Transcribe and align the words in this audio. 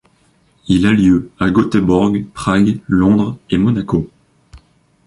Il 0.67 0.87
a 0.87 0.91
lieu 0.93 1.29
à 1.39 1.51
Göteborg, 1.51 2.25
Prague, 2.33 2.79
Londres 2.87 3.37
et 3.51 3.59
Monaco. 3.59 4.09